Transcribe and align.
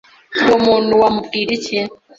uwo 0.45 0.57
muntu 0.65 0.91
wamubwira 1.01 1.49
iki 1.57 1.77